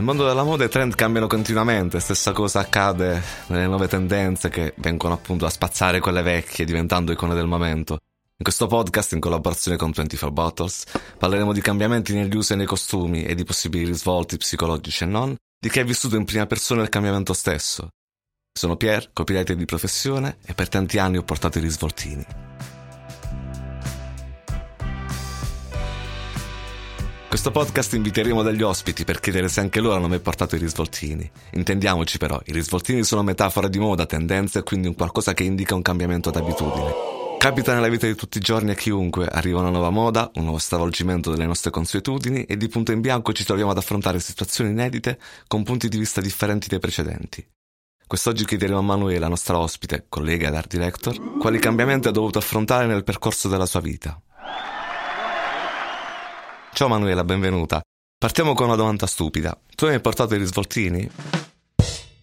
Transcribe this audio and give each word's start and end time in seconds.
Nel 0.00 0.08
mondo 0.08 0.26
della 0.26 0.44
moda 0.44 0.64
i 0.64 0.70
trend 0.70 0.94
cambiano 0.94 1.26
continuamente, 1.26 2.00
stessa 2.00 2.32
cosa 2.32 2.60
accade 2.60 3.22
nelle 3.48 3.66
nuove 3.66 3.86
tendenze 3.86 4.48
che 4.48 4.72
vengono 4.78 5.12
appunto 5.12 5.44
a 5.44 5.50
spazzare 5.50 6.00
quelle 6.00 6.22
vecchie, 6.22 6.64
diventando 6.64 7.12
icone 7.12 7.34
del 7.34 7.46
momento. 7.46 7.98
In 8.38 8.42
questo 8.42 8.66
podcast, 8.66 9.12
in 9.12 9.20
collaborazione 9.20 9.76
con 9.76 9.90
24 9.90 10.30
Bottles, 10.30 10.86
parleremo 11.18 11.52
di 11.52 11.60
cambiamenti 11.60 12.14
negli 12.14 12.34
usi 12.34 12.54
e 12.54 12.56
nei 12.56 12.64
costumi 12.64 13.24
e 13.24 13.34
di 13.34 13.44
possibili 13.44 13.84
risvolti 13.84 14.38
psicologici 14.38 15.04
e 15.04 15.06
non, 15.06 15.36
di 15.60 15.68
chi 15.68 15.80
ha 15.80 15.84
vissuto 15.84 16.16
in 16.16 16.24
prima 16.24 16.46
persona 16.46 16.80
il 16.80 16.88
cambiamento 16.88 17.34
stesso. 17.34 17.90
Sono 18.58 18.76
Pier, 18.76 19.10
copywriter 19.12 19.54
di 19.54 19.66
professione 19.66 20.38
e 20.46 20.54
per 20.54 20.70
tanti 20.70 20.96
anni 20.96 21.18
ho 21.18 21.24
portato 21.24 21.58
i 21.58 21.60
risvoltini. 21.60 22.24
Questo 27.30 27.52
podcast 27.52 27.94
inviteremo 27.94 28.42
degli 28.42 28.60
ospiti 28.60 29.04
per 29.04 29.20
chiedere 29.20 29.46
se 29.46 29.60
anche 29.60 29.78
loro 29.78 29.94
hanno 29.94 30.08
mai 30.08 30.18
portato 30.18 30.56
i 30.56 30.58
risvoltini. 30.58 31.30
Intendiamoci 31.52 32.18
però, 32.18 32.40
i 32.46 32.52
risvoltini 32.52 33.04
sono 33.04 33.22
metafore 33.22 33.70
di 33.70 33.78
moda, 33.78 34.04
tendenze 34.04 34.58
e 34.58 34.62
quindi 34.64 34.88
un 34.88 34.96
qualcosa 34.96 35.32
che 35.32 35.44
indica 35.44 35.76
un 35.76 35.80
cambiamento 35.80 36.32
d'abitudine. 36.32 36.92
Capita 37.38 37.72
nella 37.72 37.86
vita 37.86 38.08
di 38.08 38.16
tutti 38.16 38.38
i 38.38 38.40
giorni 38.40 38.72
a 38.72 38.74
chiunque, 38.74 39.28
arriva 39.28 39.60
una 39.60 39.70
nuova 39.70 39.90
moda, 39.90 40.28
un 40.34 40.42
nuovo 40.42 40.58
stravolgimento 40.58 41.30
delle 41.30 41.46
nostre 41.46 41.70
consuetudini 41.70 42.42
e 42.42 42.56
di 42.56 42.66
punto 42.66 42.90
in 42.90 43.00
bianco 43.00 43.32
ci 43.32 43.44
troviamo 43.44 43.70
ad 43.70 43.78
affrontare 43.78 44.18
situazioni 44.18 44.70
inedite 44.70 45.16
con 45.46 45.62
punti 45.62 45.86
di 45.86 45.98
vista 45.98 46.20
differenti 46.20 46.66
dai 46.66 46.80
precedenti. 46.80 47.46
Quest'oggi 48.08 48.44
chiederemo 48.44 48.80
a 48.80 48.82
Manuela, 48.82 49.28
nostra 49.28 49.56
ospite, 49.56 50.06
collega 50.08 50.48
ed 50.48 50.54
art 50.56 50.68
director, 50.68 51.38
quali 51.38 51.60
cambiamenti 51.60 52.08
ha 52.08 52.10
dovuto 52.10 52.38
affrontare 52.38 52.86
nel 52.86 53.04
percorso 53.04 53.46
della 53.46 53.66
sua 53.66 53.78
vita. 53.78 54.20
Ciao 56.72 56.88
Manuela, 56.88 57.24
benvenuta. 57.24 57.80
Partiamo 58.16 58.54
con 58.54 58.66
una 58.66 58.76
domanda 58.76 59.06
stupida. 59.06 59.58
Tu 59.74 59.84
hai 59.86 60.00
portato 60.00 60.34
i 60.34 60.38
risvoltini? 60.38 61.10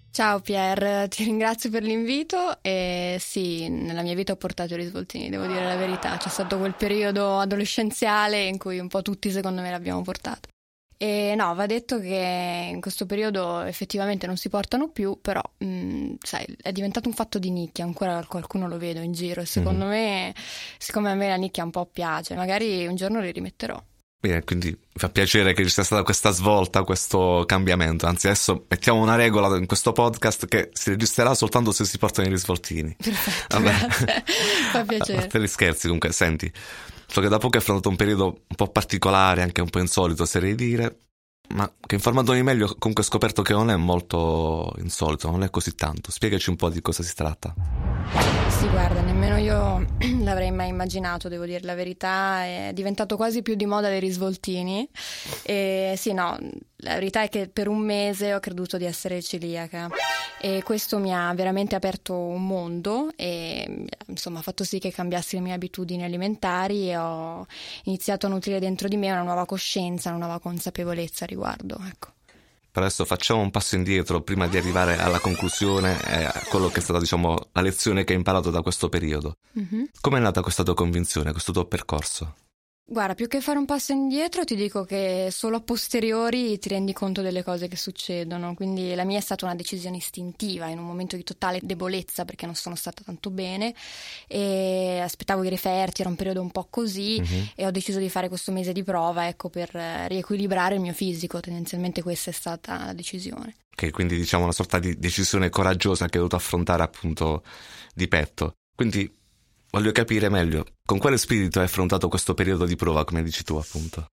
Ciao 0.10 0.40
Pier, 0.40 1.08
ti 1.10 1.26
ringrazio 1.26 1.70
per 1.70 1.84
l'invito 1.84 2.58
e 2.64 3.18
sì, 3.20 3.70
nella 3.70 4.02
mia 4.02 4.16
vita 4.16 4.32
ho 4.34 4.36
portato 4.36 4.74
i 4.74 4.78
risvoltini, 4.78 5.30
devo 5.30 5.46
dire 5.46 5.64
la 5.64 5.76
verità. 5.76 6.18
C'è 6.18 6.30
stato 6.30 6.58
quel 6.58 6.74
periodo 6.74 7.38
adolescenziale 7.38 8.46
in 8.46 8.58
cui 8.58 8.80
un 8.80 8.88
po' 8.88 9.04
tutti 9.04 9.30
secondo 9.30 9.62
me 9.62 9.70
l'abbiamo 9.70 10.02
portato. 10.02 10.50
E 10.98 11.36
no, 11.36 11.54
va 11.54 11.68
detto 11.68 12.00
che 12.00 12.70
in 12.72 12.82
questo 12.82 13.06
periodo 13.06 13.62
effettivamente 13.62 14.26
non 14.26 14.38
si 14.38 14.50
portano 14.50 14.90
più, 14.90 15.20
però 15.22 15.42
mh, 15.60 15.68
mm, 15.68 16.14
sai, 16.20 16.48
è 16.60 16.72
diventato 16.72 17.08
un 17.08 17.14
fatto 17.14 17.38
di 17.38 17.52
nicchia, 17.52 17.84
ancora 17.84 18.26
qualcuno 18.28 18.68
lo 18.68 18.80
vedo 18.80 19.02
in 19.02 19.12
giro 19.12 19.42
e 19.42 19.46
secondo 19.46 19.86
mm-hmm. 19.86 19.94
me, 19.94 20.36
siccome 20.80 21.12
a 21.12 21.14
me 21.14 21.28
la 21.28 21.36
nicchia 21.36 21.64
un 21.64 21.70
po' 21.70 21.86
piace, 21.86 22.34
magari 22.34 22.88
un 22.88 22.96
giorno 22.96 23.20
li 23.20 23.32
rimetterò. 23.32 23.80
Bene, 24.20 24.44
quindi 24.44 24.70
mi 24.70 24.78
fa 24.96 25.10
piacere 25.10 25.54
che 25.54 25.64
ci 25.64 25.70
sia 25.70 25.84
stata 25.84 26.02
questa 26.02 26.32
svolta, 26.32 26.84
questo 26.84 27.44
cambiamento. 27.46 28.08
Anzi, 28.08 28.26
adesso 28.26 28.66
mettiamo 28.68 29.00
una 29.00 29.16
regola 29.16 29.56
in 29.58 29.68
questo 29.68 29.92
podcast 29.92 30.48
che 30.48 30.70
si 30.74 30.90
registrerà 30.90 31.36
soltanto 31.36 31.72
se 31.72 31.86
si 31.86 32.00
portano 32.00 32.28
i 32.28 32.32
risvoltini. 32.32 32.96
Perfetto, 32.98 33.60
Vabbè. 33.60 33.72
fa 34.72 34.84
piacere. 34.90 35.18
A 35.18 35.22
parte 35.22 35.40
gli 35.40 35.48
scherzi, 35.48 35.84
comunque, 35.84 36.12
senti, 36.12 36.52
so 37.06 37.22
che 37.22 37.28
da 37.28 37.38
poco 37.38 37.58
hai 37.58 37.62
affrontato 37.62 37.90
un 37.90 37.96
periodo 37.96 38.26
un 38.26 38.56
po' 38.56 38.70
particolare, 38.70 39.44
anche 39.44 39.62
un 39.62 39.70
po' 39.70 39.80
insolito, 39.80 40.24
oserei 40.24 40.56
dire, 40.56 40.98
ma 41.50 41.72
che 41.86 41.96
informandomi 41.96 42.44
meglio 42.44 42.68
comunque 42.78 43.04
ho 43.04 43.08
scoperto 43.08 43.42
che 43.42 43.54
non 43.54 43.70
è 43.70 43.76
molto 43.76 44.74
insolito, 44.80 45.30
non 45.30 45.44
è 45.44 45.50
così 45.50 45.76
tanto. 45.76 46.12
Spiegaci 46.12 46.50
un 46.50 46.56
po' 46.56 46.70
di 46.70 46.82
cosa 46.82 47.04
si 47.04 47.16
tratta. 47.16 47.54
Sì, 48.50 48.68
guarda, 48.70 49.02
nemmeno 49.02 49.38
io 49.38 49.86
l'avrei 50.24 50.52
mai 50.52 50.70
immaginato, 50.70 51.30
devo 51.30 51.46
dire 51.46 51.62
la 51.64 51.76
verità, 51.76 52.44
è 52.44 52.72
diventato 52.74 53.16
quasi 53.16 53.42
più 53.42 53.56
di 53.56 53.66
moda 53.66 53.88
dei 53.88 54.00
risvoltini. 54.00 54.90
E 55.44 55.94
sì, 55.96 56.14
no, 56.14 56.38
la 56.82 56.94
verità 56.94 57.24
è 57.24 57.30
che 57.30 57.48
per 57.48 57.68
un 57.68 57.80
mese 57.80 58.34
ho 58.36 58.40
creduto 58.40 58.78
di 58.78 58.86
essere 58.86 59.22
celiaca 59.22 59.90
e 60.40 60.62
questo 60.64 61.00
mi 61.00 61.14
ha 61.14 61.34
veramente 61.34 61.76
aperto 61.76 62.14
un 62.14 62.46
mondo 62.46 63.10
e 63.16 63.88
insomma 64.06 64.40
ha 64.40 64.42
fatto 64.44 64.64
sì 64.64 64.78
che 64.78 64.92
cambiassi 64.92 65.38
le 65.38 65.42
mie 65.42 65.54
abitudini 65.54 66.04
alimentari 66.04 66.90
e 66.92 66.98
ho 66.98 67.48
iniziato 67.86 68.28
a 68.28 68.30
nutrire 68.30 68.60
dentro 68.60 68.88
di 68.88 68.98
me 68.98 69.12
una 69.12 69.24
nuova 69.24 69.46
coscienza, 69.46 70.10
una 70.10 70.26
nuova 70.26 70.40
consapevolezza 70.40 71.24
a 71.24 71.28
riguardo, 71.28 71.80
ecco. 71.88 72.12
Per 72.70 72.86
adesso 72.86 73.06
facciamo 73.06 73.42
un 73.42 73.50
passo 73.50 73.76
indietro 73.76 74.22
prima 74.22 74.46
di 74.46 74.56
arrivare 74.56 75.00
alla 75.00 75.18
conclusione 75.18 76.00
e 76.06 76.26
a 76.26 76.44
quello 76.48 76.68
che 76.68 76.78
è 76.78 76.82
stata, 76.84 77.00
diciamo, 77.00 77.50
la 77.54 77.62
lezione 77.62 78.04
che 78.04 78.12
hai 78.12 78.20
imparato 78.20 78.52
da 78.52 78.62
questo 78.62 78.88
periodo. 78.88 79.38
Mm-hmm. 79.58 79.86
Come 80.00 80.20
è 80.20 80.22
nata 80.22 80.42
questa 80.42 80.62
tua 80.62 80.76
convinzione, 80.76 81.32
questo 81.32 81.52
tuo 81.52 81.66
percorso? 81.66 82.36
Guarda, 82.90 83.16
più 83.16 83.28
che 83.28 83.42
fare 83.42 83.58
un 83.58 83.66
passo 83.66 83.92
indietro, 83.92 84.46
ti 84.46 84.56
dico 84.56 84.86
che 84.86 85.28
solo 85.30 85.58
a 85.58 85.60
posteriori 85.60 86.58
ti 86.58 86.70
rendi 86.70 86.94
conto 86.94 87.22
delle 87.22 87.44
cose 87.44 87.68
che 87.68 87.76
succedono. 87.76 88.54
Quindi 88.54 88.96
la 88.96 89.04
mia 89.04 89.18
è 89.18 89.22
stata 89.22 89.44
una 89.44 89.56
decisione 89.56 89.98
istintiva 89.98 90.68
in 90.68 90.80
un 90.80 90.86
momento 90.86 91.18
di 91.18 91.24
totale 91.24 91.60
debolezza 91.62 92.24
perché 92.24 92.46
non 92.46 92.56
sono 92.56 92.76
stata 92.76 93.04
tanto 93.04 93.30
bene 93.30 93.76
e 94.26 95.02
aspettavo 95.04 95.44
i 95.44 95.50
referti, 95.50 96.00
era 96.00 96.10
un 96.10 96.16
periodo 96.16 96.40
un 96.40 96.50
po' 96.50 96.68
così 96.70 97.18
uh-huh. 97.20 97.50
e 97.56 97.66
ho 97.66 97.72
deciso 97.72 98.00
di 98.00 98.08
fare 98.08 98.30
questo 98.30 98.54
mese 98.54 98.72
di 98.72 98.84
prova, 98.84 99.28
ecco, 99.28 99.50
per 99.50 99.70
riequilibrare 100.08 100.76
il 100.76 100.82
mio 100.82 100.94
fisico. 100.94 101.42
Tendenzialmente 101.42 102.02
questa 102.02 102.30
è 102.30 102.34
stata 102.34 102.86
la 102.86 102.94
decisione. 102.94 103.58
Ok, 103.70 103.92
quindi 103.92 104.16
diciamo 104.16 104.44
una 104.44 104.54
sorta 104.54 104.80
di 104.80 104.98
decisione 104.98 105.50
coraggiosa 105.50 106.06
che 106.06 106.12
hai 106.14 106.24
dovuto 106.24 106.38
affrontare 106.38 106.84
appunto 106.84 107.44
di 107.94 108.08
petto. 108.08 108.54
Quindi 108.74 109.14
Voglio 109.70 109.92
capire 109.92 110.30
meglio, 110.30 110.66
con 110.88 111.00
quale 111.00 111.18
spirito 111.18 111.60
hai 111.60 111.66
affrontato 111.66 112.08
questo 112.08 112.34
periodo 112.34 112.66
di 112.66 112.78
prova, 112.78 113.04
come 113.04 113.22
dici 113.22 113.44
tu 113.44 113.58
appunto? 113.58 114.08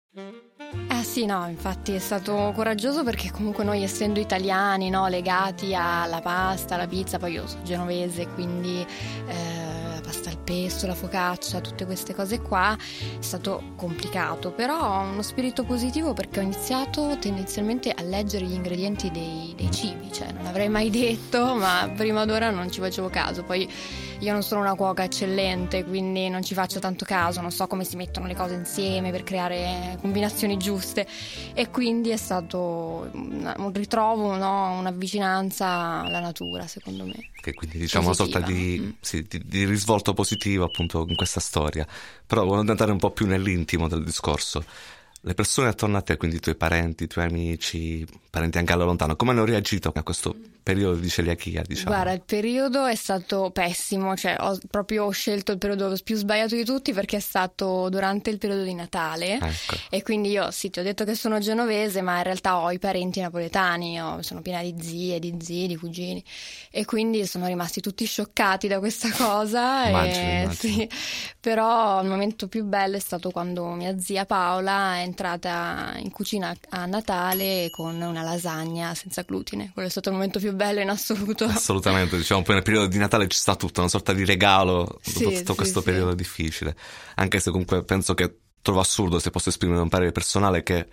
Eh 0.89 1.03
sì, 1.05 1.27
no, 1.27 1.47
infatti 1.47 1.93
è 1.93 1.99
stato 1.99 2.51
coraggioso 2.55 3.05
perché 3.05 3.31
comunque 3.31 3.63
noi 3.63 3.83
essendo 3.83 4.19
italiani, 4.19 4.89
no, 4.89 5.07
legati 5.07 5.75
alla 5.75 6.23
pasta, 6.23 6.77
alla 6.77 6.87
pizza, 6.87 7.19
poi 7.19 7.33
io 7.33 7.47
sono 7.47 7.63
genovese, 7.63 8.27
quindi 8.29 8.81
eh, 9.27 9.72
pasta 10.13 10.29
al 10.29 10.37
pesto, 10.37 10.87
la 10.87 10.95
focaccia, 10.95 11.63
tutte 11.63 11.87
queste 11.87 12.15
cose 12.15 12.43
qua, 12.43 12.77
è 12.77 13.23
stato 13.23 13.73
complicato, 13.77 14.51
però 14.53 14.79
ho 14.79 15.01
uno 15.05 15.23
spirito 15.23 15.65
positivo 15.65 16.13
perché 16.13 16.41
ho 16.41 16.43
iniziato 16.43 17.17
tendenzialmente 17.19 17.91
a 17.91 18.03
leggere 18.03 18.45
gli 18.45 18.53
ingredienti 18.53 19.11
dei, 19.11 19.55
dei 19.57 19.71
cibi, 19.71 20.13
cioè 20.13 20.31
non 20.33 20.43
l'avrei 20.45 20.69
mai 20.69 20.91
detto, 20.91 21.55
ma 21.55 21.91
prima 21.97 22.27
d'ora 22.27 22.51
non 22.51 22.71
ci 22.71 22.81
facevo 22.81 23.09
caso, 23.09 23.43
poi 23.43 23.67
io 24.23 24.33
non 24.33 24.43
sono 24.43 24.61
una 24.61 24.75
cuoca 24.75 25.03
eccellente, 25.03 25.85
quindi 25.85 26.29
non 26.29 26.45
ci 26.45 26.55
faccio 26.55 26.79
tanto 26.79 27.05
caso, 27.05 27.41
non 27.41 27.51
so 27.51 27.67
come 27.67 27.83
si 27.83 27.97
mettono 27.97 28.27
le 28.27 28.35
cose 28.35 28.55
insieme 28.55 29.11
per 29.11 29.25
creare 29.25 29.97
combinazioni 30.01 30.59
giuste 30.59 31.07
e 31.55 31.71
quindi 31.71 32.11
è 32.11 32.17
stato 32.17 33.11
un 33.13 33.73
ritrovo, 33.73 34.37
no? 34.37 34.79
una 34.79 34.91
vicinanza 34.91 35.67
alla 36.03 36.21
natura, 36.21 36.67
secondo 36.67 37.05
me. 37.05 37.31
Che 37.43 37.55
quindi 37.55 37.79
diciamo 37.79 38.09
Positiva. 38.09 38.39
una 38.39 38.47
sorta 38.47 38.53
di, 38.53 38.81
mm. 38.81 38.91
sì, 39.01 39.27
di, 39.29 39.43
di, 39.45 39.65
risvolto 39.65 40.02
positivo 40.13 40.65
appunto 40.65 41.07
in 41.09 41.15
questa 41.15 41.39
storia. 41.39 41.87
Però 42.27 42.45
voglio 42.45 42.69
andare 42.69 42.91
un 42.91 42.99
po' 42.99 43.13
più 43.13 43.27
nell'intimo 43.27 43.87
del 43.87 44.03
discorso 44.03 44.65
le 45.25 45.35
persone 45.35 45.69
attorno 45.69 45.97
a 45.97 46.03
te, 46.03 46.17
quindi 46.17 46.37
i 46.37 46.41
tuoi 46.41 46.57
parenti, 46.57 47.05
i 47.05 47.07
tuoi 47.07 47.27
amici, 47.27 48.05
parenti 48.29 48.59
anche 48.59 48.73
alla 48.73 48.85
lontano, 48.85 49.15
come 49.15 49.31
hanno 49.31 49.45
reagito 49.45 49.93
a 49.95 50.03
questo 50.03 50.35
periodo 50.63 50.97
di 50.97 51.09
celiachia, 51.09 51.63
diciamo? 51.63 51.91
Guarda, 51.91 52.13
il 52.13 52.23
periodo 52.25 52.87
è 52.87 52.95
stato 52.95 53.51
pessimo, 53.51 54.17
cioè 54.17 54.37
ho 54.39 54.59
proprio 54.71 55.11
scelto 55.11 55.53
il 55.53 55.59
periodo 55.59 55.95
più 56.03 56.17
sbagliato 56.17 56.55
di 56.55 56.65
tutti 56.65 56.93
perché 56.93 57.17
è 57.17 57.21
stato 57.21 57.89
durante 57.89 58.31
il 58.31 58.39
periodo 58.39 58.63
di 58.63 58.75
Natale 58.75 59.35
ecco. 59.35 59.77
e 59.91 60.03
quindi 60.03 60.31
io 60.31 60.51
sì, 60.51 60.71
ti 60.71 60.79
ho 60.79 60.83
detto 60.83 61.05
che 61.05 61.15
sono 61.15 61.41
genovese, 61.41 62.01
ma 62.01 62.19
in 62.19 62.23
realtà 62.23 62.59
ho 62.59 62.71
i 62.71 62.79
parenti 62.79 63.21
napoletani, 63.21 63.95
io 63.95 64.23
sono 64.23 64.41
piena 64.41 64.63
di 64.63 64.75
zie, 64.81 65.19
di 65.19 65.37
zii, 65.41 65.67
di 65.67 65.77
cugini 65.77 66.23
e 66.71 66.85
quindi 66.85 67.27
sono 67.27 67.47
rimasti 67.47 67.81
tutti 67.81 68.05
scioccati 68.05 68.69
da 68.69 68.79
questa 68.79 69.11
cosa. 69.13 69.89
Immagino, 69.89 70.25
e, 70.25 70.41
immagino. 70.43 70.53
Sì, 70.53 70.89
però 71.41 72.03
il 72.03 72.09
momento 72.09 72.47
più 72.47 72.65
bello 72.65 72.97
è 72.97 73.01
stato 73.01 73.31
quando 73.31 73.69
mia 73.71 73.99
zia 73.99 74.25
Paola 74.25 74.97
è 74.97 75.01
entrata 75.13 75.95
in 75.99 76.11
cucina 76.11 76.55
a 76.71 76.87
Natale 76.87 77.69
con 77.71 78.01
una 78.01 78.23
lasagna 78.23 78.95
senza 78.95 79.23
glutine. 79.23 79.71
Quello 79.73 79.89
è 79.89 79.91
stato 79.91 80.09
il 80.09 80.15
momento 80.15 80.39
più 80.39 80.53
bello 80.55 80.81
in 80.81 80.89
assoluto. 80.89 81.45
Assolutamente, 81.45 82.17
diciamo, 82.17 82.43
poi 82.43 82.55
nel 82.55 82.65
periodo 82.65 82.87
di 82.87 82.97
Natale 82.99 83.29
ci 83.29 83.39
sta 83.39 83.55
tutto, 83.55 83.81
una 83.81 83.91
sorta 83.91 84.15
di 84.15 84.25
regalo 84.25 84.99
sì, 85.03 85.23
dopo 85.23 85.37
tutto 85.37 85.53
sì, 85.53 85.59
questo 85.59 85.81
sì. 85.81 85.85
periodo 85.85 86.15
difficile. 86.15 86.75
Anche 87.17 87.39
se 87.39 87.51
comunque 87.51 87.85
penso 87.85 88.15
che 88.15 88.39
trovo 88.63 88.81
assurdo, 88.81 89.19
se 89.19 89.31
posso 89.31 89.51
esprimere 89.51 89.81
un 89.83 89.89
parere 89.89 90.13
personale, 90.13 90.63
che 90.63 90.89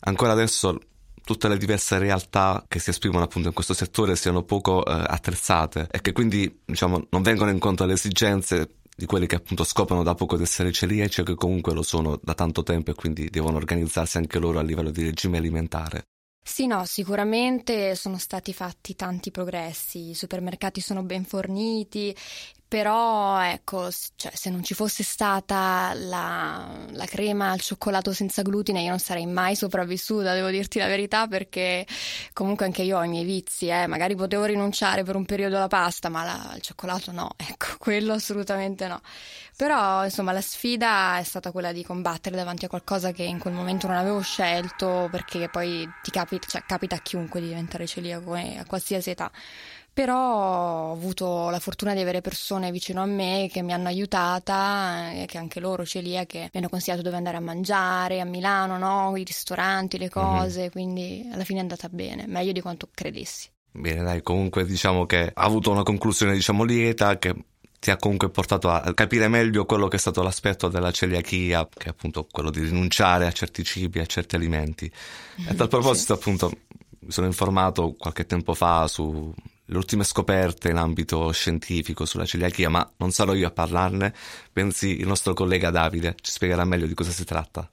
ancora 0.00 0.32
adesso 0.32 0.78
tutte 1.24 1.48
le 1.48 1.56
diverse 1.56 1.98
realtà 1.98 2.64
che 2.68 2.78
si 2.78 2.90
esprimono 2.90 3.24
appunto 3.24 3.48
in 3.48 3.54
questo 3.54 3.74
settore 3.74 4.16
siano 4.16 4.42
poco 4.42 4.84
eh, 4.84 4.90
attrezzate 4.92 5.86
e 5.88 6.00
che 6.00 6.10
quindi 6.10 6.62
diciamo 6.64 7.06
non 7.10 7.22
vengono 7.22 7.52
incontro 7.52 7.84
alle 7.84 7.94
esigenze 7.94 8.78
di 8.94 9.06
quelli 9.06 9.26
che 9.26 9.36
appunto 9.36 9.64
scoprono 9.64 10.02
da 10.02 10.14
poco 10.14 10.36
di 10.36 10.42
essere 10.42 10.72
celiaci 10.72 11.20
o 11.20 11.24
che 11.24 11.34
comunque 11.34 11.72
lo 11.72 11.82
sono 11.82 12.18
da 12.22 12.34
tanto 12.34 12.62
tempo 12.62 12.90
e 12.90 12.94
quindi 12.94 13.30
devono 13.30 13.56
organizzarsi 13.56 14.18
anche 14.18 14.38
loro 14.38 14.58
a 14.58 14.62
livello 14.62 14.90
di 14.90 15.04
regime 15.04 15.38
alimentare. 15.38 16.04
Sì, 16.44 16.66
no, 16.66 16.84
sicuramente 16.84 17.94
sono 17.94 18.18
stati 18.18 18.52
fatti 18.52 18.96
tanti 18.96 19.30
progressi, 19.30 20.10
i 20.10 20.14
supermercati 20.14 20.80
sono 20.80 21.04
ben 21.04 21.24
forniti, 21.24 22.14
Però 22.72 23.38
ecco, 23.42 23.90
cioè, 24.16 24.32
se 24.34 24.48
non 24.48 24.64
ci 24.64 24.72
fosse 24.72 25.02
stata 25.02 25.92
la, 25.94 26.86
la, 26.92 27.04
crema 27.04 27.50
al 27.50 27.60
cioccolato 27.60 28.14
senza 28.14 28.40
glutine 28.40 28.80
io 28.80 28.88
non 28.88 28.98
sarei 28.98 29.26
mai 29.26 29.54
sopravvissuta, 29.56 30.32
devo 30.32 30.48
dirti 30.48 30.78
la 30.78 30.86
verità, 30.86 31.26
perché 31.26 31.86
comunque 32.32 32.64
anche 32.64 32.80
io 32.80 32.96
ho 32.96 33.04
i 33.04 33.08
miei 33.08 33.26
vizi, 33.26 33.66
eh. 33.66 33.86
magari 33.86 34.14
potevo 34.14 34.46
rinunciare 34.46 35.02
per 35.02 35.16
un 35.16 35.26
periodo 35.26 35.56
alla 35.56 35.68
pasta, 35.68 36.08
ma 36.08 36.24
la, 36.24 36.52
il 36.54 36.62
cioccolato 36.62 37.12
no, 37.12 37.32
ecco, 37.36 37.76
quello 37.76 38.14
assolutamente 38.14 38.88
no. 38.88 39.02
Però 39.54 40.02
insomma 40.04 40.32
la 40.32 40.40
sfida 40.40 41.18
è 41.18 41.24
stata 41.24 41.50
quella 41.50 41.72
di 41.72 41.84
combattere 41.84 42.36
davanti 42.36 42.64
a 42.64 42.68
qualcosa 42.68 43.12
che 43.12 43.22
in 43.22 43.38
quel 43.38 43.52
momento 43.52 43.86
non 43.86 43.96
avevo 43.96 44.22
scelto, 44.22 45.08
perché 45.10 45.50
poi 45.50 45.86
ti 46.02 46.10
capita, 46.10 46.46
cioè, 46.46 46.62
capita 46.66 46.96
a 46.96 47.00
chiunque 47.00 47.38
di 47.38 47.48
diventare 47.48 47.86
celiaco 47.86 48.34
eh, 48.34 48.56
a 48.56 48.64
qualsiasi 48.64 49.10
età 49.10 49.30
però 49.92 50.88
ho 50.88 50.92
avuto 50.92 51.50
la 51.50 51.58
fortuna 51.58 51.94
di 51.94 52.00
avere 52.00 52.20
persone 52.20 52.70
vicino 52.70 53.02
a 53.02 53.06
me 53.06 53.48
che 53.52 53.62
mi 53.62 53.72
hanno 53.72 53.88
aiutata 53.88 55.12
e 55.12 55.26
che 55.26 55.38
anche 55.38 55.60
loro 55.60 55.84
celiache 55.84 56.50
mi 56.52 56.60
hanno 56.60 56.68
consigliato 56.68 57.02
dove 57.02 57.16
andare 57.16 57.36
a 57.36 57.40
mangiare 57.40 58.20
a 58.20 58.24
Milano, 58.24 58.78
no? 58.78 59.16
i 59.16 59.24
ristoranti, 59.24 59.98
le 59.98 60.04
mhm. 60.04 60.10
cose, 60.10 60.60
mm-hmm. 60.60 60.70
quindi 60.70 61.28
alla 61.32 61.44
fine 61.44 61.58
è 61.58 61.62
andata 61.62 61.88
bene, 61.88 62.26
meglio 62.26 62.52
di 62.52 62.60
quanto 62.60 62.88
credessi. 62.92 63.48
Bene, 63.70 64.02
dai, 64.02 64.22
comunque 64.22 64.64
diciamo 64.64 65.06
che 65.06 65.30
ha 65.32 65.42
avuto 65.42 65.70
una 65.70 65.82
conclusione 65.82 66.34
diciamo 66.34 66.64
lieta 66.64 67.18
che 67.18 67.34
ti 67.82 67.90
ha 67.90 67.96
comunque 67.96 68.30
portato 68.30 68.70
a 68.70 68.94
capire 68.94 69.26
meglio 69.26 69.64
quello 69.64 69.88
che 69.88 69.96
è 69.96 69.98
stato 69.98 70.22
l'aspetto 70.22 70.68
della 70.68 70.92
celiachia, 70.92 71.68
che 71.68 71.86
è 71.86 71.88
appunto 71.88 72.28
quello 72.30 72.50
di 72.50 72.60
rinunciare 72.60 73.26
a 73.26 73.32
certi 73.32 73.64
cibi, 73.64 73.98
a 73.98 74.06
certi 74.06 74.36
alimenti. 74.36 74.84
E 74.84 75.50
a 75.50 75.54
tal 75.54 75.66
proposito, 75.68 76.14
sì. 76.14 76.20
appunto, 76.20 76.52
sono 77.08 77.26
informato 77.26 77.94
qualche 77.98 78.26
tempo 78.26 78.54
fa 78.54 78.86
su 78.86 79.32
le 79.64 79.76
ultime 79.76 80.04
scoperte 80.04 80.68
in 80.68 80.76
ambito 80.76 81.30
scientifico 81.32 82.04
sulla 82.04 82.26
celiachia, 82.26 82.68
ma 82.68 82.88
non 82.98 83.10
sarò 83.10 83.32
io 83.32 83.46
a 83.46 83.52
parlarne, 83.52 84.14
bensì 84.52 85.00
il 85.00 85.06
nostro 85.06 85.32
collega 85.32 85.70
Davide 85.70 86.14
ci 86.20 86.30
spiegherà 86.30 86.64
meglio 86.64 86.86
di 86.86 86.94
cosa 86.94 87.10
si 87.10 87.24
tratta. 87.24 87.68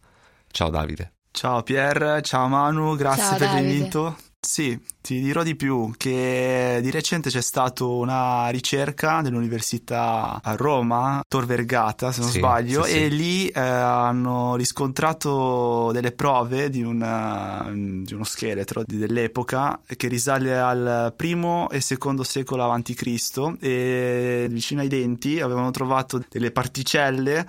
Ciao 0.50 0.70
Davide. 0.70 1.14
Ciao 1.32 1.62
Pier, 1.62 2.22
ciao 2.22 2.48
Manu, 2.48 2.96
grazie 2.96 3.24
ciao, 3.24 3.38
per 3.38 3.54
l'invito. 3.54 4.18
Sì, 4.42 4.80
ti 5.02 5.20
dirò 5.20 5.44
di 5.44 5.54
più 5.58 5.92
che 5.98 6.80
di 6.82 6.92
recente 6.92 7.30
c'è 7.30 7.42
stata 7.42 7.84
una 7.84 8.48
ricerca 8.48 9.22
dell'Università 9.22 10.40
a 10.42 10.56
Roma, 10.56 11.22
Tor 11.28 11.46
Vergata 11.46 12.14
se 12.14 12.22
non 12.22 12.30
sì, 12.30 12.38
sbaglio, 12.38 12.84
sì, 12.84 12.92
e 12.92 13.10
sì. 13.10 13.16
lì 13.16 13.48
eh, 13.50 13.60
hanno 13.60 14.56
riscontrato 14.56 15.92
delle 15.92 16.14
prove 16.14 16.70
di, 16.70 16.82
una, 16.82 17.70
di, 17.70 18.14
uno 18.14 18.24
scheletro 18.24 18.84
dell'epoca 18.86 19.82
che 19.86 20.08
risale 20.08 20.58
al 20.58 21.14
primo 21.18 21.70
e 21.70 21.82
secondo 21.82 22.24
secolo 22.24 22.64
a.C. 22.72 23.58
e 23.60 24.48
vicino 24.50 24.80
ai 24.80 24.88
denti 24.88 25.42
avevano 25.42 25.70
trovato 25.72 26.24
delle 26.30 26.52
particelle 26.52 27.46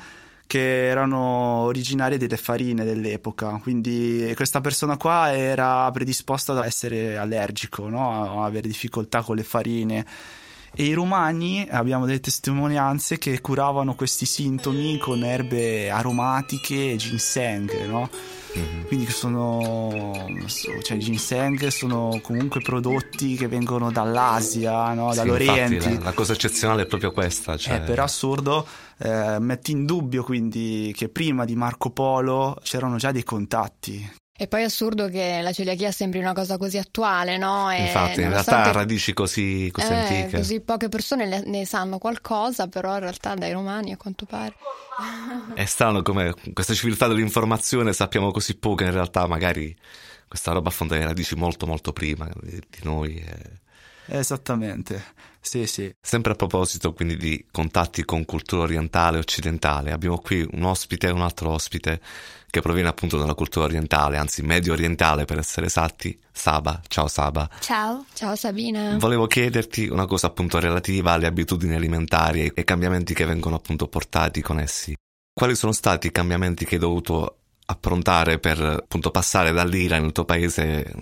che 0.51 0.89
erano 0.89 1.61
originarie 1.63 2.19
delle 2.19 2.37
farine 2.37 2.83
dell'epoca, 2.83 3.61
quindi 3.63 4.33
questa 4.35 4.61
persona 4.61 4.97
qua 4.97 5.33
era 5.33 5.89
predisposta 5.93 6.59
ad 6.59 6.65
essere 6.65 7.17
allergico, 7.17 7.89
no? 7.89 8.43
a 8.43 8.47
avere 8.47 8.67
difficoltà 8.67 9.23
con 9.23 9.37
le 9.37 9.45
farine. 9.45 10.05
E 10.75 10.85
i 10.85 10.93
romani 10.93 11.65
abbiamo 11.71 12.05
delle 12.05 12.19
testimonianze 12.19 13.19
che 13.19 13.41
curavano 13.41 13.95
questi 13.95 14.27
sintomi 14.27 14.99
con 14.99 15.23
erbe 15.23 15.89
aromatiche 15.89 16.93
e 16.93 16.97
ginseng, 16.97 17.87
no? 17.87 18.11
Mm-hmm. 18.59 18.85
Quindi 18.87 19.09
sono, 19.11 20.27
cioè 20.83 20.97
ginseng 20.97 21.69
sono 21.69 22.19
comunque 22.23 22.61
prodotti 22.61 23.37
che 23.37 23.47
vengono 23.47 23.93
dall'Asia, 23.93 24.93
no? 24.95 25.15
dall'Oriente. 25.15 25.81
Sì, 25.81 25.95
la, 25.99 26.05
la, 26.07 26.13
cosa 26.13 26.33
eccezionale 26.33 26.83
è 26.83 26.87
proprio 26.87 27.13
questa. 27.13 27.57
Cioè... 27.57 27.77
Eh, 27.77 27.81
per 27.81 28.01
assurdo 28.01 28.67
eh, 29.01 29.39
metti 29.41 29.73
in 29.73 29.87
dubbio 29.87 30.23
quindi 30.23 30.93
che 30.95 31.09
prima 31.09 31.45
di 31.45 31.57
Marco 31.57 31.91
Polo 31.91 32.59
c'erano 32.63 32.97
già 32.97 33.13
dei 33.13 33.25
contatti 33.25 34.19
e 34.41 34.49
poi 34.49 34.63
è 34.63 34.65
assurdo 34.65 35.11
che 35.11 35.41
la 35.43 35.53
celiachia 35.53 35.93
sembri 35.93 36.19
una 36.19 36.33
cosa 36.33 36.57
così 36.57 36.79
attuale, 36.79 37.37
no? 37.37 37.71
E 37.71 37.83
Infatti, 37.83 38.23
in 38.23 38.31
realtà 38.31 38.63
ha 38.63 38.73
radici 38.73 39.13
così, 39.13 39.69
così 39.71 39.93
eh, 39.93 39.95
antiche. 39.95 40.39
Così 40.39 40.61
poche 40.63 40.89
persone 40.89 41.27
ne, 41.27 41.43
ne, 41.45 41.67
sanno 41.67 41.99
qualcosa, 41.99 42.67
però 42.67 42.95
in 42.95 43.01
realtà 43.01 43.35
dai 43.35 43.53
romani 43.53 43.93
a 43.93 43.99
quanto 43.99 44.25
pare. 44.25 44.55
È 45.53 45.65
strano 45.67 46.01
come 46.01 46.33
questa 46.55 46.73
civiltà 46.73 47.07
dell'informazione 47.07 47.93
sappiamo 47.93 48.31
così 48.31 48.57
poco, 48.57 48.83
in 48.83 48.93
realtà 48.93 49.27
magari 49.27 49.77
questa 50.27 50.53
roba 50.53 50.71
affonda 50.71 50.97
le 50.97 51.05
radici 51.05 51.35
molto 51.35 51.67
molto 51.67 51.93
prima 51.93 52.27
di, 52.41 52.63
di 52.67 52.79
noi. 52.81 53.17
Eh. 53.17 53.69
Esattamente. 54.11 55.03
Sì, 55.41 55.67
sì. 55.67 55.95
Sempre 56.01 56.33
a 56.33 56.35
proposito 56.35 56.93
quindi 56.93 57.17
di 57.17 57.47
contatti 57.51 58.05
con 58.05 58.25
cultura 58.25 58.63
orientale 58.63 59.17
e 59.17 59.21
occidentale, 59.21 59.93
abbiamo 59.93 60.19
qui 60.19 60.47
un 60.51 60.65
ospite 60.65 61.07
e 61.07 61.11
un 61.13 61.23
altro 61.23 61.51
ospite 61.51 62.01
che 62.51 62.61
proviene 62.61 62.89
appunto 62.89 63.17
dalla 63.17 63.35
cultura 63.35 63.65
orientale, 63.65 64.17
anzi 64.17 64.43
medio 64.43 64.73
orientale 64.73 65.25
per 65.25 65.39
essere 65.39 65.67
esatti, 65.67 66.19
Saba. 66.33 66.81
Ciao 66.89 67.07
Saba. 67.07 67.49
Ciao. 67.61 68.05
Ciao 68.13 68.35
Sabina. 68.35 68.97
Volevo 68.99 69.27
chiederti 69.27 69.87
una 69.87 70.07
cosa 70.07 70.27
appunto 70.27 70.59
relativa 70.59 71.13
alle 71.13 71.27
abitudini 71.27 71.77
alimentari 71.77 72.47
e 72.47 72.53
ai 72.57 72.65
cambiamenti 72.65 73.15
che 73.15 73.25
vengono 73.25 73.57
appunto 73.57 73.87
portati 73.87 74.43
con 74.43 74.59
essi. 74.59 74.95
Quali 75.33 75.55
sono 75.55 75.73
stati 75.73 76.09
i 76.09 76.13
cambiamenti 76.13 76.65
che 76.65 76.75
hai 76.75 76.81
dovuto 76.81 77.37
approntare 77.67 78.41
per 78.41 78.61
appunto 78.61 79.13
passare 79.13 79.53
dall'Iran, 79.53 80.05
il 80.05 80.13
tuo 80.13 80.25
paese 80.25 80.93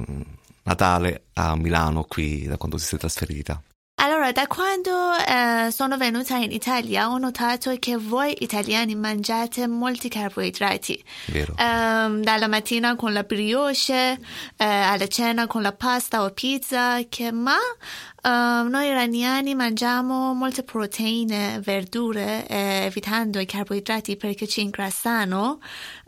natale, 0.68 1.28
a 1.34 1.56
Milano 1.56 2.04
qui 2.04 2.46
da 2.46 2.56
quando 2.56 2.76
ti 2.76 2.84
sei 2.84 2.98
trasferita? 2.98 3.60
Allora, 4.00 4.30
da 4.30 4.46
quando 4.46 4.90
eh, 5.16 5.72
sono 5.72 5.96
venuta 5.96 6.36
in 6.36 6.52
Italia 6.52 7.10
ho 7.10 7.18
notato 7.18 7.74
che 7.80 7.96
voi 7.96 8.32
italiani 8.38 8.94
mangiate 8.94 9.66
molti 9.66 10.08
carboidrati. 10.08 11.02
Vero. 11.26 11.54
Um, 11.58 12.22
dalla 12.22 12.46
mattina 12.46 12.94
con 12.94 13.12
la 13.12 13.24
brioche, 13.24 14.12
eh, 14.56 14.64
alla 14.64 15.08
cena 15.08 15.48
con 15.48 15.62
la 15.62 15.72
pasta 15.72 16.22
o 16.22 16.30
pizza, 16.30 17.00
che 17.08 17.32
ma 17.32 17.56
Uh, 18.28 18.68
noi 18.68 18.88
iraniani 18.88 19.54
mangiamo 19.54 20.34
molte 20.34 20.62
proteine, 20.62 21.60
verdure, 21.62 22.46
eh, 22.46 22.84
evitando 22.84 23.38
i 23.38 23.46
carboidrati 23.46 24.16
perché 24.16 24.46
ci 24.46 24.60
ingrassano, 24.60 25.58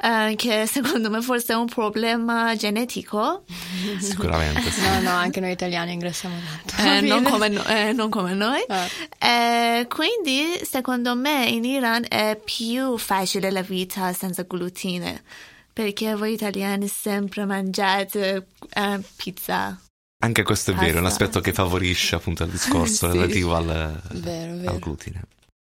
uh, 0.02 0.34
che 0.36 0.66
secondo 0.66 1.08
me 1.08 1.22
forse 1.22 1.54
è 1.54 1.56
un 1.56 1.68
problema 1.68 2.54
genetico. 2.56 3.44
Sicuramente 3.98 4.70
sì. 4.70 4.82
No, 4.82 5.00
no, 5.00 5.10
anche 5.10 5.40
noi 5.40 5.52
italiani 5.52 5.92
ingrassiamo 5.92 6.34
tanto. 6.66 6.90
Eh, 6.90 7.00
non, 7.00 7.22
come 7.22 7.48
no, 7.48 7.64
eh, 7.64 7.92
non, 7.92 8.10
come 8.10 8.34
noi. 8.34 8.62
Ah. 8.68 9.86
quindi 9.86 10.60
secondo 10.62 11.16
me 11.16 11.46
in 11.46 11.64
Iran 11.64 12.04
è 12.06 12.38
più 12.44 12.98
facile 12.98 13.50
la 13.50 13.62
vita 13.62 14.12
senza 14.12 14.42
glutine 14.42 15.22
perché 15.72 16.14
voi 16.14 16.34
italiani 16.34 16.86
sempre 16.88 17.46
mangiate 17.46 18.48
uh, 18.76 19.00
pizza, 19.16 19.80
anche 20.22 20.42
questo 20.42 20.72
è 20.72 20.74
vero, 20.74 20.98
è 20.98 21.00
un 21.00 21.06
aspetto 21.06 21.40
che 21.40 21.52
favorisce 21.52 22.14
appunto 22.14 22.44
il 22.44 22.50
discorso 22.50 23.08
sì. 23.10 23.16
relativo 23.16 23.54
al, 23.54 24.00
vero, 24.12 24.56
vero. 24.56 24.70
al 24.70 24.78
glutine. 24.78 25.22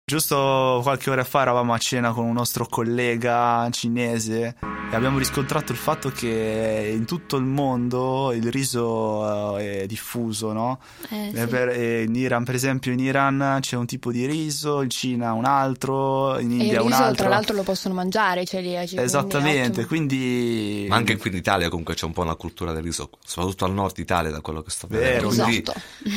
Giusto 0.08 0.80
qualche 0.82 1.10
ora 1.10 1.22
fa 1.22 1.42
eravamo 1.42 1.74
a 1.74 1.76
cena 1.76 2.12
con 2.12 2.24
un 2.24 2.32
nostro 2.32 2.64
collega 2.64 3.68
cinese 3.70 4.56
e 4.90 4.96
abbiamo 4.96 5.18
riscontrato 5.18 5.72
il 5.72 5.76
fatto 5.76 6.08
che 6.08 6.94
in 6.96 7.04
tutto 7.04 7.36
il 7.36 7.44
mondo 7.44 8.32
il 8.32 8.50
riso 8.50 9.58
eh, 9.58 9.82
è 9.82 9.86
diffuso, 9.86 10.54
no? 10.54 10.80
Eh, 11.10 11.30
sì. 11.34 11.46
per, 11.46 11.76
in 12.06 12.14
Iran, 12.14 12.42
per 12.44 12.54
esempio, 12.54 12.90
in 12.90 13.00
Iran 13.00 13.58
c'è 13.60 13.76
un 13.76 13.84
tipo 13.84 14.10
di 14.10 14.24
riso, 14.24 14.80
in 14.80 14.88
Cina 14.88 15.34
un 15.34 15.44
altro, 15.44 16.38
in 16.38 16.52
India 16.52 16.80
un 16.80 16.90
altro. 16.90 17.04
E 17.04 17.08
riso, 17.10 17.14
tra 17.14 17.28
l'altro, 17.28 17.54
lo 17.54 17.62
possono 17.62 17.92
mangiare 17.92 18.40
i 18.40 18.46
celiaci. 18.46 18.96
Esattamente, 18.96 19.84
quindi, 19.84 20.86
Ma 20.88 20.96
anche 20.96 21.18
qui 21.18 21.28
in 21.28 21.36
Italia 21.36 21.68
comunque 21.68 21.92
c'è 21.92 22.06
un 22.06 22.12
po' 22.12 22.22
una 22.22 22.34
cultura 22.34 22.72
del 22.72 22.82
riso, 22.82 23.10
soprattutto 23.22 23.66
al 23.66 23.74
nord 23.74 23.98
Italia, 23.98 24.30
da 24.30 24.40
quello 24.40 24.62
che 24.62 24.70
sto 24.70 24.86
vedendo. 24.88 25.28
Vero, 25.28 25.44
quindi, 25.44 25.64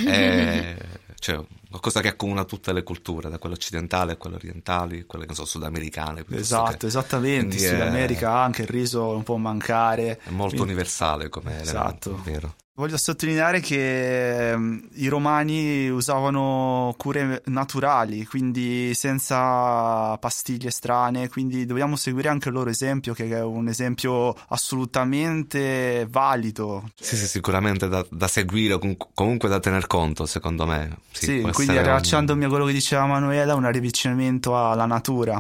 è, 0.08 0.78
cioè, 1.20 1.44
qualcosa 1.72 2.02
che 2.02 2.10
accomuna 2.10 2.44
tutte 2.44 2.74
le 2.74 2.84
culture, 2.84 3.30
da 3.30 3.40
quelle 3.40 3.56
occidentali 3.56 4.12
a 4.12 4.18
quelle 4.18 4.36
orientali, 4.36 5.06
quelle 5.06 5.26
che 5.26 5.34
sono 5.34 5.48
sudamericane. 5.48 6.24
Esatto, 6.32 6.78
che... 6.78 6.86
esattamente. 6.88 7.56
In 7.56 7.62
Sud 7.62 7.82
America 7.82 8.34
anche 8.34 8.64
il 8.64 8.68
riso 8.68 9.12
non 9.12 9.24
può 9.24 9.38
mancare. 9.38 10.20
È 10.24 10.30
molto 10.30 10.56
quindi... 10.56 10.74
universale 10.74 11.30
come 11.30 11.62
esatto. 11.62 12.10
elemento, 12.10 12.30
vero. 12.30 12.56
Voglio 12.82 12.98
sottolineare 12.98 13.60
che 13.60 14.54
um, 14.56 14.82
i 14.94 15.08
romani 15.08 15.88
usavano 15.90 16.96
cure 16.98 17.44
naturali, 17.46 18.26
quindi 18.26 18.96
senza 18.96 20.18
pastiglie 20.18 20.72
strane, 20.72 21.30
quindi 21.30 21.68
dobbiamo 21.68 21.96
seguire 21.96 22.30
anche 22.30 22.48
il 22.48 22.56
loro 22.56 22.72
esempio, 22.72 23.14
che 23.14 23.30
è 23.30 23.44
un 23.44 23.68
esempio 23.68 24.36
assolutamente 24.48 26.08
valido. 26.10 26.90
Sì, 27.00 27.18
sì, 27.18 27.28
sicuramente 27.28 27.88
da, 27.88 28.04
da 28.10 28.28
seguire, 28.28 28.80
comunque 29.14 29.48
da 29.48 29.60
tener 29.60 29.86
conto, 29.86 30.26
secondo 30.26 30.66
me. 30.66 30.98
Sì, 31.12 31.26
sì 31.26 31.50
quindi 31.52 31.74
riallacciandomi 31.74 32.40
un... 32.40 32.48
a 32.48 32.50
quello 32.50 32.66
che 32.66 32.74
diceva 32.74 33.06
Manuela, 33.06 33.54
un 33.54 33.70
riavvicinamento 33.70 34.58
alla 34.58 34.88
natura. 34.88 35.40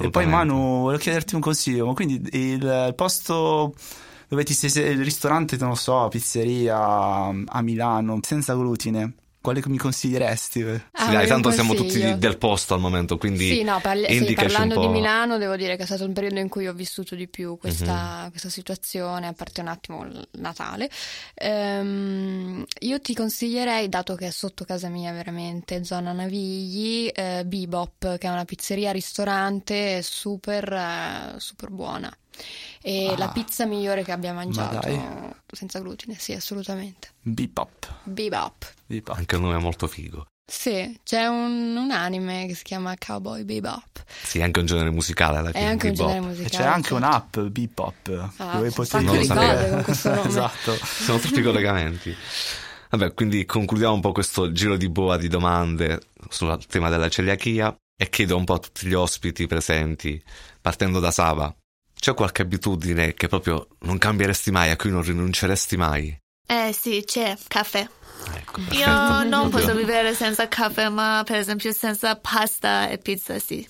E 0.00 0.10
poi 0.10 0.26
Manu, 0.26 0.82
voglio 0.82 0.98
chiederti 0.98 1.34
un 1.34 1.40
consiglio, 1.40 1.90
quindi 1.94 2.20
il, 2.32 2.62
il 2.62 2.92
posto 2.94 3.72
dove 4.28 4.44
ti 4.44 4.54
sei 4.54 4.92
il 4.92 5.04
ristorante, 5.04 5.56
non 5.56 5.70
lo 5.70 5.74
so, 5.74 6.08
pizzeria 6.08 6.76
a 6.76 7.62
Milano, 7.62 8.18
senza 8.22 8.54
glutine. 8.54 9.14
Quale 9.44 9.60
mi 9.66 9.76
consiglieresti? 9.76 10.62
Ah, 10.62 11.04
sì, 11.04 11.12
dai, 11.12 11.26
tanto 11.26 11.50
siamo 11.50 11.74
tutti 11.74 12.16
del 12.16 12.38
posto 12.38 12.72
al 12.72 12.80
momento, 12.80 13.18
quindi 13.18 13.50
sì, 13.50 13.62
no, 13.62 13.78
parli- 13.78 14.06
sì, 14.08 14.32
parlando 14.32 14.80
di 14.80 14.88
Milano 14.88 15.36
devo 15.36 15.54
dire 15.54 15.76
che 15.76 15.82
è 15.82 15.84
stato 15.86 16.06
un 16.06 16.14
periodo 16.14 16.38
in 16.38 16.48
cui 16.48 16.66
ho 16.66 16.72
vissuto 16.72 17.14
di 17.14 17.28
più 17.28 17.58
questa, 17.58 18.22
uh-huh. 18.22 18.30
questa 18.30 18.48
situazione, 18.48 19.26
a 19.26 19.34
parte 19.34 19.60
un 19.60 19.68
attimo 19.68 20.02
il 20.06 20.28
Natale. 20.38 20.88
Um, 21.44 22.64
io 22.80 23.00
ti 23.02 23.14
consiglierei, 23.14 23.90
dato 23.90 24.14
che 24.14 24.28
è 24.28 24.30
sotto 24.30 24.64
casa 24.64 24.88
mia 24.88 25.12
veramente, 25.12 25.84
zona 25.84 26.12
Navigli, 26.12 27.10
eh, 27.12 27.44
Bebop, 27.44 28.16
che 28.16 28.26
è 28.26 28.30
una 28.30 28.46
pizzeria-ristorante 28.46 30.00
super, 30.00 30.72
eh, 30.72 31.34
super 31.36 31.68
buona. 31.68 32.10
E 32.80 33.08
ah, 33.08 33.18
la 33.18 33.28
pizza 33.28 33.66
migliore 33.66 34.04
che 34.04 34.12
abbia 34.12 34.32
mangiato 34.32 34.88
ma 34.88 35.36
senza 35.52 35.80
glutine, 35.80 36.16
sì, 36.18 36.32
assolutamente. 36.32 37.08
Bebop. 37.20 37.92
Bebop. 38.04 38.73
Bebop. 38.86 39.16
Anche 39.16 39.34
il 39.34 39.40
nome 39.40 39.56
è 39.56 39.60
molto 39.60 39.86
figo. 39.86 40.26
Sì, 40.46 41.00
c'è 41.02 41.24
un, 41.26 41.74
un, 41.74 41.90
anime 41.90 42.46
che 42.46 42.54
si 42.54 42.64
chiama 42.64 42.94
Cowboy 42.98 43.44
Bebop. 43.44 44.04
Sì, 44.22 44.42
anche 44.42 44.60
un 44.60 44.66
genere 44.66 44.90
musicale 44.90 45.38
alla 45.38 45.50
fine. 45.50 45.64
È 45.64 45.66
anche 45.66 45.90
Bebop. 45.90 46.06
un 46.06 46.12
genere 46.12 46.26
musicale. 46.26 46.54
E 46.54 46.58
c'è 46.58 46.64
anche 46.64 46.88
certo. 46.88 46.96
un'app 46.96 47.38
Bebop 47.38 48.32
ah, 48.36 48.52
dove 48.52 48.70
potete 48.70 49.00
non 49.00 49.16
lo 49.16 49.24
sapere 49.24 49.70
con 49.70 49.82
questo 49.82 50.08
nome. 50.14 50.28
esatto. 50.28 50.76
Sono 50.82 51.18
tutti 51.18 51.40
collegamenti. 51.42 52.16
Vabbè, 52.90 53.14
quindi 53.14 53.44
concludiamo 53.46 53.94
un 53.94 54.00
po' 54.00 54.12
questo 54.12 54.52
giro 54.52 54.76
di 54.76 54.88
boa 54.88 55.16
di 55.16 55.28
domande 55.28 56.00
sul 56.28 56.64
tema 56.66 56.90
della 56.90 57.08
celiachia 57.08 57.74
e 57.96 58.08
chiedo 58.10 58.36
un 58.36 58.44
po' 58.44 58.54
a 58.54 58.58
tutti 58.58 58.86
gli 58.86 58.94
ospiti 58.94 59.46
presenti, 59.46 60.22
partendo 60.60 61.00
da 61.00 61.10
Sava, 61.10 61.52
c'è 61.98 62.12
qualche 62.12 62.42
abitudine 62.42 63.14
che 63.14 63.28
proprio 63.28 63.66
non 63.80 63.98
cambieresti 63.98 64.50
mai, 64.50 64.70
a 64.70 64.76
cui 64.76 64.90
non 64.90 65.02
rinunceresti 65.02 65.76
mai? 65.76 66.16
Eh 66.46 66.72
sì, 66.78 67.02
c'è 67.06 67.36
caffè. 67.48 67.88
Ecco, 68.32 68.60
Io 68.74 69.22
non 69.24 69.50
posso 69.50 69.74
vivere 69.74 70.14
senza 70.14 70.48
caffè, 70.48 70.88
ma 70.88 71.22
per 71.24 71.36
esempio 71.36 71.72
senza 71.72 72.16
pasta 72.16 72.88
e 72.88 72.98
pizza 72.98 73.38
sì. 73.38 73.66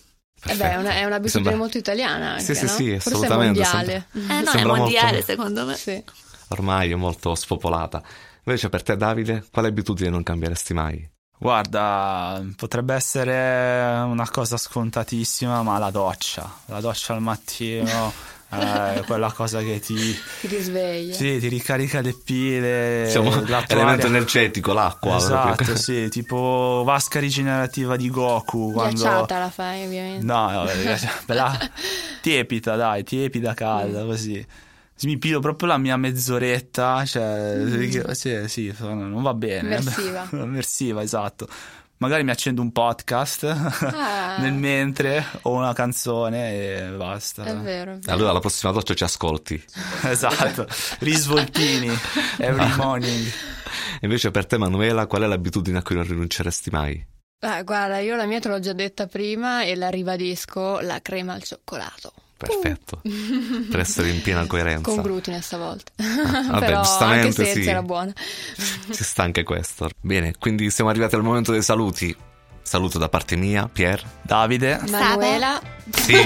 Eh 0.46 0.54
beh, 0.56 0.72
è, 0.72 0.76
una, 0.76 0.90
è 0.90 1.04
un'abitudine 1.04 1.30
sembra... 1.30 1.56
molto 1.56 1.78
italiana 1.78 2.32
anche, 2.32 2.42
Sì, 2.44 2.54
sì, 2.54 2.64
no? 2.64 2.70
sì, 2.70 2.90
assolutamente. 2.92 3.62
Forse 3.62 3.72
è 3.72 3.74
mondiale. 3.74 4.06
Sembra... 4.12 4.34
Eh 4.34 4.40
no, 4.42 4.50
sembra 4.50 4.74
è 4.74 4.78
mondiale 4.78 5.10
molto... 5.12 5.26
secondo 5.26 5.64
me. 5.64 5.74
Sì. 5.76 6.04
Ormai 6.48 6.90
è 6.90 6.94
molto 6.94 7.34
spopolata. 7.34 8.02
Invece 8.44 8.68
per 8.68 8.82
te 8.82 8.96
Davide, 8.96 9.46
quale 9.50 9.68
abitudine 9.68 10.10
non 10.10 10.22
cambieresti 10.22 10.74
mai? 10.74 11.10
Guarda, 11.44 12.42
potrebbe 12.56 12.94
essere 12.94 14.00
una 14.06 14.26
cosa 14.30 14.56
scontatissima, 14.56 15.62
ma 15.62 15.76
la 15.76 15.90
doccia. 15.90 16.50
La 16.68 16.80
doccia 16.80 17.12
al 17.12 17.20
mattino 17.20 18.10
è 18.48 19.02
quella 19.04 19.30
cosa 19.30 19.60
che 19.60 19.78
ti, 19.78 19.94
ti 20.40 20.46
risveglia. 20.46 21.12
Sì, 21.12 21.38
ti 21.40 21.48
ricarica 21.48 22.00
le 22.00 22.14
pile. 22.14 23.10
Siamo 23.10 23.30
elemento 23.68 24.06
energetico, 24.06 24.72
l'acqua. 24.72 25.16
Esatto, 25.16 25.56
proprio. 25.56 25.76
sì, 25.76 26.08
tipo 26.08 26.80
vasca 26.82 27.20
rigenerativa 27.20 27.96
di 27.96 28.08
Goku. 28.08 28.72
Quando... 28.72 29.02
Ghiacciata 29.02 29.38
la 29.38 29.50
fai, 29.50 29.84
ovviamente. 29.84 30.24
No, 30.24 30.50
no, 30.50 30.64
bella... 31.26 31.58
tiepida, 32.22 32.74
dai, 32.74 33.04
tiepida, 33.04 33.52
calda, 33.52 34.02
mm. 34.02 34.06
così 34.06 34.46
mi 35.02 35.18
pido 35.18 35.40
proprio 35.40 35.68
la 35.68 35.78
mia 35.78 35.96
mezz'oretta, 35.96 37.04
cioè, 37.04 37.56
mm. 37.56 38.10
sì, 38.10 38.48
sì, 38.48 38.74
non 38.78 39.22
va 39.22 39.34
bene. 39.34 39.76
Immersiva. 39.76 40.28
Immersiva, 40.32 41.02
esatto. 41.02 41.48
Magari 41.98 42.24
mi 42.24 42.30
accendo 42.30 42.60
un 42.60 42.72
podcast 42.72 43.44
ah. 43.44 44.36
nel 44.40 44.52
mentre 44.52 45.24
o 45.42 45.52
una 45.52 45.72
canzone 45.72 46.52
e 46.52 46.90
basta. 46.96 47.44
È 47.44 47.56
vero, 47.56 47.92
è 47.92 47.98
vero. 47.98 48.12
Allora 48.12 48.32
la 48.32 48.40
prossima 48.40 48.72
doccia 48.72 48.94
ci 48.94 49.04
ascolti. 49.04 49.62
esatto, 50.04 50.66
risvoltini 51.00 51.88
every 52.38 52.76
morning. 52.76 53.26
Invece 54.00 54.30
per 54.30 54.46
te 54.46 54.58
Manuela 54.58 55.06
qual 55.06 55.22
è 55.22 55.26
l'abitudine 55.26 55.78
a 55.78 55.82
cui 55.82 55.94
non 55.94 56.04
rinunceresti 56.04 56.70
mai? 56.70 57.06
Ah, 57.40 57.62
guarda, 57.62 57.98
io 57.98 58.16
la 58.16 58.26
mia 58.26 58.40
te 58.40 58.48
l'ho 58.48 58.58
già 58.58 58.72
detta 58.72 59.06
prima 59.06 59.62
e 59.64 59.74
la 59.76 59.88
ribadisco, 59.88 60.80
la 60.80 61.00
crema 61.00 61.34
al 61.34 61.42
cioccolato. 61.42 62.12
Perfetto, 62.46 63.00
per 63.70 63.80
essere 63.80 64.08
in 64.10 64.22
piena 64.22 64.46
coerenza. 64.46 64.90
Con 64.90 65.02
glutine 65.02 65.40
stavolta. 65.40 65.92
Ah, 65.96 66.46
vabbè, 66.50 66.66
Però 66.66 66.82
giustamente 66.82 67.26
anche 67.26 67.44
se 67.54 67.62
sì. 67.62 67.68
era 67.68 67.82
buona. 67.82 68.12
Ci 68.92 69.04
sta 69.04 69.22
anche 69.22 69.42
questo. 69.42 69.90
Bene, 70.00 70.34
quindi 70.38 70.70
siamo 70.70 70.90
arrivati 70.90 71.14
al 71.14 71.22
momento 71.22 71.52
dei 71.52 71.62
saluti. 71.62 72.14
Saluto 72.62 72.98
da 72.98 73.10
parte 73.10 73.36
mia, 73.36 73.68
Pier, 73.70 74.02
Davide, 74.22 74.80
Manuela. 74.88 75.60
Sì, 75.90 76.16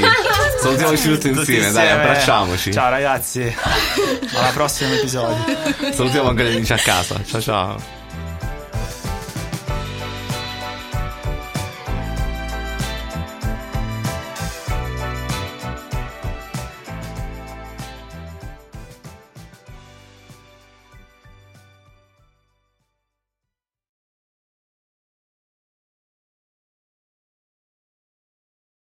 salutiamoci 0.60 1.08
tutti 1.08 1.28
insieme, 1.28 1.62
tutti 1.62 1.72
dai, 1.72 1.90
abbracciamoci. 1.90 2.72
Ciao 2.72 2.90
ragazzi, 2.90 3.52
alla 4.34 4.50
prossima 4.52 4.94
episodio. 4.94 5.44
Salutiamo 5.92 6.28
anche 6.28 6.44
gli 6.44 6.54
amici 6.54 6.72
a 6.72 6.78
casa. 6.78 7.20
Ciao 7.24 7.40
ciao. 7.40 7.97